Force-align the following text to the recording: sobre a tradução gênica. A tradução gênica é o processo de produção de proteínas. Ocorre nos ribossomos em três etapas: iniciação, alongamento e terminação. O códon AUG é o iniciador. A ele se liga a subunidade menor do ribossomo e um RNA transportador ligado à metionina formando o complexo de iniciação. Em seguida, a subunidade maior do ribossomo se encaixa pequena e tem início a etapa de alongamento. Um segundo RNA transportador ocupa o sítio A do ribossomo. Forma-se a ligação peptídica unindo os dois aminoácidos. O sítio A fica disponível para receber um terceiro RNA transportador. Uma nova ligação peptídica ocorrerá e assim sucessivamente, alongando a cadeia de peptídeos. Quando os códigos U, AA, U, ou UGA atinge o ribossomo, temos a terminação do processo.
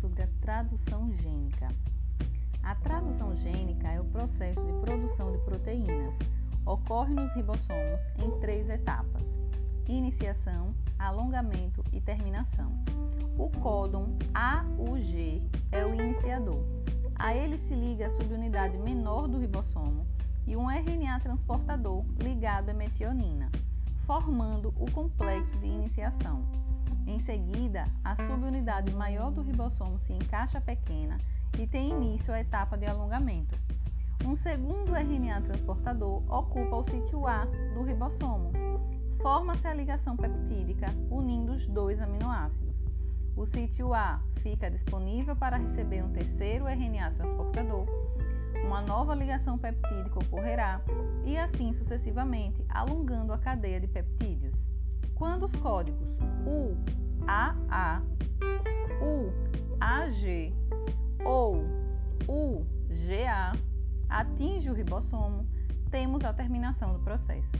sobre 0.00 0.22
a 0.22 0.28
tradução 0.40 1.12
gênica. 1.12 1.68
A 2.62 2.74
tradução 2.74 3.34
gênica 3.36 3.88
é 3.88 4.00
o 4.00 4.04
processo 4.04 4.64
de 4.66 4.72
produção 4.80 5.32
de 5.32 5.38
proteínas. 5.38 6.14
Ocorre 6.66 7.14
nos 7.14 7.32
ribossomos 7.34 8.00
em 8.18 8.40
três 8.40 8.68
etapas: 8.68 9.24
iniciação, 9.86 10.74
alongamento 10.98 11.84
e 11.92 12.00
terminação. 12.00 12.72
O 13.38 13.50
códon 13.60 14.18
AUG 14.34 15.42
é 15.72 15.84
o 15.84 15.94
iniciador. 15.94 16.62
A 17.14 17.34
ele 17.34 17.58
se 17.58 17.74
liga 17.74 18.06
a 18.06 18.10
subunidade 18.10 18.78
menor 18.78 19.28
do 19.28 19.38
ribossomo 19.38 20.06
e 20.46 20.56
um 20.56 20.70
RNA 20.70 21.20
transportador 21.20 22.04
ligado 22.18 22.70
à 22.70 22.74
metionina 22.74 23.50
formando 24.10 24.74
o 24.76 24.90
complexo 24.90 25.56
de 25.58 25.68
iniciação. 25.68 26.42
Em 27.06 27.20
seguida, 27.20 27.86
a 28.02 28.16
subunidade 28.16 28.92
maior 28.92 29.30
do 29.30 29.40
ribossomo 29.40 29.96
se 29.96 30.12
encaixa 30.12 30.60
pequena 30.60 31.16
e 31.56 31.64
tem 31.64 31.90
início 31.90 32.34
a 32.34 32.40
etapa 32.40 32.76
de 32.76 32.86
alongamento. 32.86 33.56
Um 34.26 34.34
segundo 34.34 34.96
RNA 34.96 35.42
transportador 35.42 36.24
ocupa 36.28 36.74
o 36.74 36.82
sítio 36.82 37.24
A 37.24 37.44
do 37.72 37.84
ribossomo. 37.84 38.50
Forma-se 39.22 39.68
a 39.68 39.74
ligação 39.74 40.16
peptídica 40.16 40.88
unindo 41.08 41.52
os 41.52 41.68
dois 41.68 42.00
aminoácidos. 42.00 42.88
O 43.36 43.46
sítio 43.46 43.94
A 43.94 44.20
fica 44.42 44.68
disponível 44.68 45.36
para 45.36 45.56
receber 45.56 46.02
um 46.02 46.10
terceiro 46.10 46.66
RNA 46.66 47.12
transportador. 47.12 47.86
Uma 48.64 48.80
nova 48.80 49.14
ligação 49.14 49.58
peptídica 49.58 50.18
ocorrerá 50.18 50.80
e 51.24 51.36
assim 51.36 51.72
sucessivamente, 51.72 52.64
alongando 52.68 53.32
a 53.32 53.38
cadeia 53.38 53.80
de 53.80 53.86
peptídeos. 53.86 54.68
Quando 55.14 55.44
os 55.44 55.54
códigos 55.56 56.16
U, 56.46 56.76
AA, 57.26 58.02
U, 59.02 59.32
ou 61.24 61.64
UGA 62.28 63.52
atinge 64.08 64.70
o 64.70 64.74
ribossomo, 64.74 65.46
temos 65.90 66.24
a 66.24 66.32
terminação 66.32 66.92
do 66.92 67.00
processo. 67.00 67.52